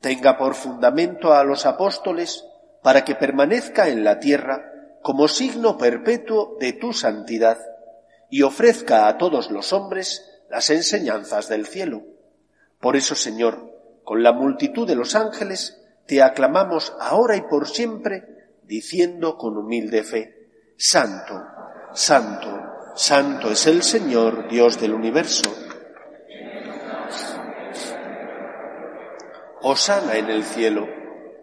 tenga 0.00 0.38
por 0.38 0.54
fundamento 0.54 1.34
a 1.34 1.42
los 1.42 1.66
apóstoles 1.66 2.44
para 2.84 3.04
que 3.04 3.16
permanezca 3.16 3.88
en 3.88 4.04
la 4.04 4.20
tierra 4.20 4.62
como 5.02 5.26
signo 5.26 5.76
perpetuo 5.76 6.56
de 6.60 6.74
tu 6.74 6.92
santidad 6.92 7.58
y 8.30 8.42
ofrezca 8.42 9.08
a 9.08 9.18
todos 9.18 9.50
los 9.50 9.72
hombres 9.72 10.24
las 10.48 10.70
enseñanzas 10.70 11.48
del 11.48 11.66
cielo. 11.66 12.04
Por 12.78 12.94
eso, 12.94 13.16
Señor, 13.16 13.74
con 14.04 14.22
la 14.22 14.32
multitud 14.32 14.86
de 14.86 14.94
los 14.94 15.16
ángeles, 15.16 15.82
te 16.06 16.22
aclamamos 16.22 16.94
ahora 17.00 17.34
y 17.34 17.40
por 17.40 17.66
siempre, 17.66 18.52
diciendo 18.62 19.36
con 19.36 19.56
humilde 19.56 20.04
fe, 20.04 20.48
Santo, 20.76 21.42
Santo, 21.92 22.70
Santo 22.94 23.50
es 23.50 23.66
el 23.66 23.82
Señor, 23.82 24.48
Dios 24.48 24.80
del 24.80 24.94
universo. 24.94 25.50
Osana 29.62 30.16
en 30.16 30.28
el 30.28 30.44
cielo. 30.44 30.88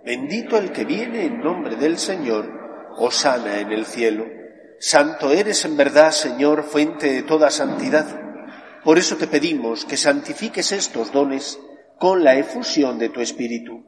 Bendito 0.04 0.58
el 0.58 0.72
que 0.72 0.86
viene 0.86 1.26
en 1.26 1.42
nombre 1.42 1.76
del 1.76 1.98
Señor. 1.98 2.50
Osana 2.98 3.60
en 3.60 3.72
el 3.72 3.86
cielo. 3.86 4.26
Santo 4.80 5.32
eres 5.32 5.66
en 5.66 5.78
verdad, 5.78 6.12
Señor, 6.12 6.64
fuente 6.64 7.12
de 7.12 7.24
toda 7.24 7.50
santidad. 7.50 8.06
Por 8.84 8.98
eso 8.98 9.18
te 9.18 9.28
pedimos 9.28 9.86
que 9.86 9.98
santifiques 9.98 10.72
estos 10.72 11.12
dones 11.12 11.60
con 11.98 12.24
la 12.24 12.36
efusión 12.36 13.00
de 13.00 13.10
tu 13.10 13.22
Espíritu, 13.22 13.86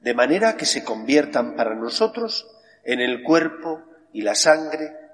de 0.00 0.14
manera 0.14 0.56
que 0.56 0.64
se 0.64 0.84
conviertan 0.84 1.56
para 1.56 1.74
nosotros 1.74 2.46
en 2.84 3.00
el 3.00 3.22
cuerpo 3.22 3.82
y 4.12 4.22
la 4.22 4.34
sangre 4.34 5.07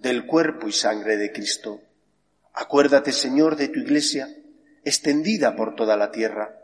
del 0.00 0.26
cuerpo 0.26 0.66
y 0.66 0.72
sangre 0.72 1.16
de 1.16 1.30
Cristo. 1.30 1.80
Acuérdate, 2.54 3.12
Señor, 3.12 3.56
de 3.56 3.68
tu 3.68 3.80
Iglesia, 3.80 4.28
extendida 4.82 5.54
por 5.56 5.74
toda 5.74 5.96
la 5.96 6.10
tierra, 6.10 6.56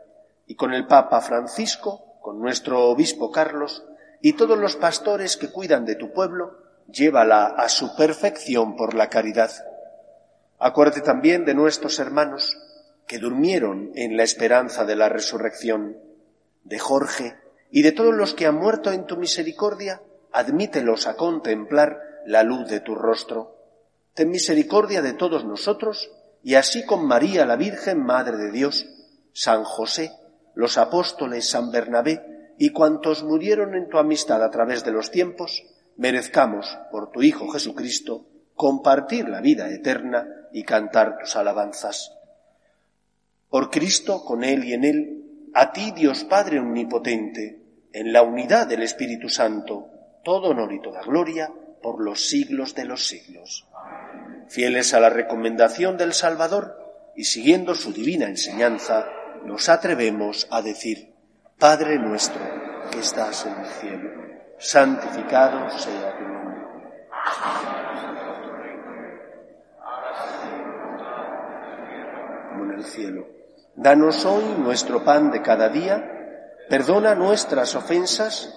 y 0.47 0.55
con 0.55 0.73
el 0.73 0.87
Papa 0.87 1.21
Francisco, 1.21 2.17
con 2.21 2.39
nuestro 2.39 2.85
Obispo 2.85 3.31
Carlos, 3.31 3.85
y 4.21 4.33
todos 4.33 4.57
los 4.57 4.75
pastores 4.75 5.37
que 5.37 5.51
cuidan 5.51 5.85
de 5.85 5.95
tu 5.95 6.11
pueblo, 6.13 6.57
llévala 6.91 7.45
a 7.45 7.69
su 7.69 7.95
perfección 7.95 8.75
por 8.75 8.95
la 8.95 9.09
caridad. 9.09 9.51
Acuérdate 10.57 11.01
también 11.01 11.45
de 11.45 11.53
nuestros 11.53 11.99
hermanos 11.99 12.57
que 13.05 13.19
durmieron 13.19 13.91
en 13.93 14.17
la 14.17 14.23
esperanza 14.23 14.83
de 14.83 14.95
la 14.95 15.09
resurrección 15.09 15.97
de 16.63 16.79
Jorge 16.79 17.37
y 17.69 17.83
de 17.83 17.91
todos 17.91 18.15
los 18.15 18.33
que 18.33 18.47
han 18.47 18.55
muerto 18.55 18.91
en 18.91 19.05
tu 19.05 19.15
misericordia, 19.17 20.01
admítelos 20.31 21.05
a 21.05 21.15
contemplar 21.15 22.06
la 22.27 22.43
luz 22.43 22.67
de 22.67 22.81
tu 22.81 22.93
rostro. 22.93 23.55
Ten 24.13 24.29
misericordia 24.29 25.01
de 25.01 25.13
todos 25.13 25.45
nosotros, 25.45 26.11
y 26.43 26.55
así 26.55 26.85
con 26.85 27.07
María 27.07 27.45
la 27.45 27.55
Virgen, 27.55 28.03
Madre 28.03 28.37
de 28.37 28.51
Dios, 28.51 28.85
San 29.31 29.63
José, 29.63 30.11
los 30.53 30.77
apóstoles, 30.77 31.49
San 31.49 31.71
Bernabé 31.71 32.53
y 32.57 32.71
cuantos 32.71 33.23
murieron 33.23 33.75
en 33.75 33.87
tu 33.87 33.97
amistad 33.97 34.43
a 34.43 34.49
través 34.49 34.83
de 34.83 34.91
los 34.91 35.09
tiempos, 35.09 35.63
merezcamos, 35.95 36.77
por 36.91 37.11
tu 37.11 37.21
Hijo 37.21 37.47
Jesucristo, 37.47 38.25
compartir 38.55 39.29
la 39.29 39.39
vida 39.39 39.69
eterna 39.69 40.27
y 40.51 40.63
cantar 40.63 41.17
tus 41.19 41.35
alabanzas. 41.35 42.13
Por 43.49 43.69
Cristo, 43.69 44.25
con 44.25 44.43
Él 44.43 44.65
y 44.65 44.73
en 44.73 44.83
Él, 44.83 45.49
a 45.53 45.71
ti, 45.71 45.91
Dios 45.91 46.25
Padre 46.25 46.59
Omnipotente, 46.59 47.61
en 47.93 48.11
la 48.11 48.23
unidad 48.23 48.67
del 48.67 48.83
Espíritu 48.83 49.29
Santo, 49.29 49.87
todo 50.23 50.49
honor 50.49 50.73
y 50.73 50.81
toda 50.81 51.01
gloria 51.03 51.53
por 51.81 52.03
los 52.03 52.27
siglos 52.27 52.75
de 52.75 52.85
los 52.85 53.07
siglos. 53.07 53.67
Fieles 54.47 54.93
a 54.93 54.99
la 54.99 55.09
recomendación 55.09 55.97
del 55.97 56.13
Salvador 56.13 57.11
y 57.15 57.25
siguiendo 57.25 57.75
su 57.75 57.91
divina 57.91 58.27
enseñanza, 58.27 59.07
nos 59.43 59.69
atrevemos 59.69 60.47
a 60.51 60.61
decir, 60.61 61.13
Padre 61.57 61.97
nuestro 61.97 62.41
que 62.91 62.99
estás 62.99 63.45
en 63.45 63.53
el 63.53 63.65
cielo, 63.65 64.09
santificado 64.57 65.69
sea 65.71 66.17
tu 66.17 66.23
nombre. 66.23 66.61
Como 72.49 72.63
en 72.65 72.71
el 72.71 72.83
cielo. 72.83 73.27
Danos 73.75 74.25
hoy 74.25 74.43
nuestro 74.59 75.03
pan 75.03 75.31
de 75.31 75.41
cada 75.41 75.69
día, 75.69 76.03
perdona 76.69 77.15
nuestras 77.15 77.75
ofensas, 77.75 78.56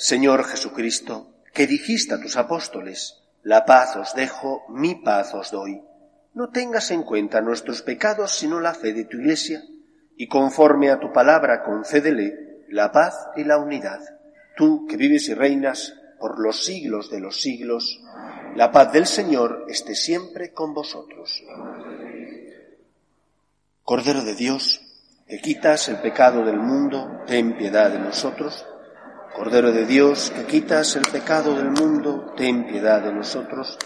Señor 0.00 0.44
Jesucristo, 0.44 1.28
que 1.52 1.66
dijiste 1.66 2.14
a 2.14 2.20
tus 2.22 2.38
apóstoles, 2.38 3.20
la 3.42 3.66
paz 3.66 3.96
os 3.96 4.14
dejo, 4.14 4.62
mi 4.70 4.94
paz 4.94 5.34
os 5.34 5.50
doy. 5.50 5.82
No 6.32 6.48
tengas 6.48 6.90
en 6.90 7.02
cuenta 7.02 7.42
nuestros 7.42 7.82
pecados, 7.82 8.34
sino 8.34 8.60
la 8.60 8.72
fe 8.72 8.94
de 8.94 9.04
tu 9.04 9.18
Iglesia, 9.18 9.62
y 10.16 10.26
conforme 10.26 10.90
a 10.90 10.98
tu 10.98 11.12
palabra 11.12 11.62
concédele 11.62 12.64
la 12.70 12.90
paz 12.90 13.14
y 13.36 13.44
la 13.44 13.58
unidad. 13.58 14.00
Tú 14.56 14.86
que 14.86 14.96
vives 14.96 15.28
y 15.28 15.34
reinas 15.34 15.92
por 16.18 16.40
los 16.40 16.64
siglos 16.64 17.10
de 17.10 17.20
los 17.20 17.38
siglos, 17.38 18.02
la 18.56 18.72
paz 18.72 18.92
del 18.92 19.04
Señor 19.04 19.66
esté 19.68 19.94
siempre 19.94 20.54
con 20.54 20.72
vosotros. 20.72 21.44
Cordero 23.82 24.24
de 24.24 24.34
Dios, 24.34 24.80
que 25.28 25.42
quitas 25.42 25.90
el 25.90 25.98
pecado 25.98 26.42
del 26.42 26.58
mundo, 26.58 27.20
ten 27.26 27.54
piedad 27.58 27.90
de 27.90 27.98
nosotros. 27.98 28.64
Cordero 29.34 29.72
de 29.72 29.86
Dios, 29.86 30.32
que 30.34 30.44
quitas 30.44 30.96
el 30.96 31.02
pecado 31.02 31.54
del 31.54 31.70
mundo, 31.70 32.34
ten 32.36 32.66
piedad 32.66 33.00
de 33.02 33.12
nosotros. 33.12 33.78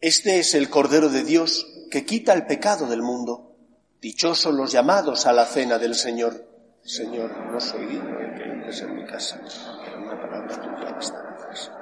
Este 0.00 0.40
es 0.40 0.54
el 0.54 0.68
Cordero 0.68 1.08
de 1.08 1.22
Dios 1.22 1.66
que 1.90 2.04
quita 2.04 2.32
el 2.32 2.46
pecado 2.46 2.86
del 2.86 3.02
mundo. 3.02 3.56
Dichosos 4.00 4.52
los 4.52 4.72
llamados 4.72 5.26
a 5.26 5.32
la 5.32 5.46
cena 5.46 5.78
del 5.78 5.94
Señor. 5.94 6.44
Señor, 6.82 7.30
no 7.52 7.60
soy 7.60 7.86
digno 7.86 8.18
de 8.18 8.34
que 8.34 8.42
entres 8.42 8.80
en 8.80 8.96
mi 8.96 9.06
casa, 9.06 9.40
pero 9.84 10.02
una 10.02 10.20
palabra 10.20 10.60
tuya 10.60 10.92
bastará. 10.92 11.81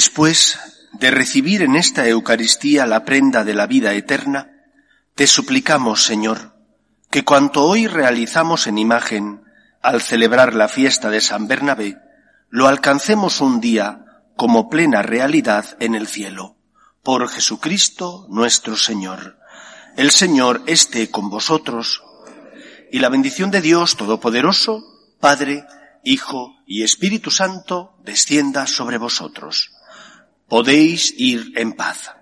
Después 0.00 0.58
de 0.92 1.10
recibir 1.10 1.60
en 1.60 1.76
esta 1.76 2.08
Eucaristía 2.08 2.86
la 2.86 3.04
prenda 3.04 3.44
de 3.44 3.52
la 3.52 3.66
vida 3.66 3.92
eterna, 3.92 4.50
te 5.14 5.26
suplicamos, 5.26 6.04
Señor, 6.04 6.54
que 7.10 7.22
cuanto 7.22 7.66
hoy 7.66 7.86
realizamos 7.86 8.66
en 8.66 8.78
imagen 8.78 9.42
al 9.82 10.00
celebrar 10.00 10.54
la 10.54 10.68
fiesta 10.68 11.10
de 11.10 11.20
San 11.20 11.48
Bernabé, 11.48 11.98
lo 12.48 12.66
alcancemos 12.66 13.42
un 13.42 13.60
día 13.60 14.22
como 14.36 14.70
plena 14.70 15.02
realidad 15.02 15.76
en 15.80 15.94
el 15.94 16.06
cielo. 16.06 16.56
Por 17.02 17.28
Jesucristo 17.28 18.26
nuestro 18.30 18.78
Señor. 18.78 19.36
El 19.98 20.12
Señor 20.12 20.62
esté 20.64 21.10
con 21.10 21.28
vosotros, 21.28 22.02
y 22.90 23.00
la 23.00 23.10
bendición 23.10 23.50
de 23.50 23.60
Dios 23.60 23.98
Todopoderoso, 23.98 24.82
Padre, 25.20 25.66
Hijo 26.04 26.54
y 26.64 26.84
Espíritu 26.84 27.30
Santo, 27.30 27.98
descienda 28.02 28.66
sobre 28.66 28.96
vosotros 28.96 29.72
podéis 30.50 31.14
ir 31.16 31.52
en 31.56 31.74
paz. 31.74 32.12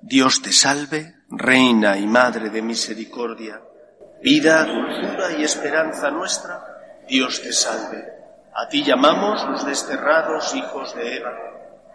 Dios 0.00 0.40
te 0.40 0.52
salve, 0.52 1.16
Reina 1.28 1.98
y 1.98 2.06
Madre 2.06 2.50
de 2.50 2.62
Misericordia, 2.62 3.60
vida, 4.22 4.64
dulzura 4.64 5.32
y 5.36 5.42
esperanza 5.42 6.10
nuestra, 6.10 7.02
Dios 7.08 7.42
te 7.42 7.52
salve. 7.52 8.02
A 8.54 8.68
ti 8.68 8.84
llamamos 8.84 9.44
los 9.48 9.66
desterrados 9.66 10.54
hijos 10.54 10.94
de 10.94 11.16
Eva, 11.16 11.32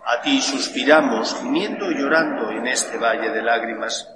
a 0.05 0.21
ti 0.21 0.41
suspiramos, 0.41 1.35
gimiendo 1.39 1.89
y 1.89 1.95
llorando 1.95 2.51
en 2.51 2.67
este 2.67 2.97
valle 2.97 3.29
de 3.29 3.41
lágrimas. 3.41 4.09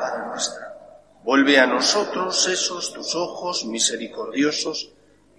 Padre 0.00 0.26
nuestra, 0.26 0.74
vuelve 1.22 1.60
a 1.60 1.66
nosotros 1.66 2.48
esos 2.48 2.92
tus 2.92 3.14
ojos 3.14 3.64
misericordiosos, 3.64 4.92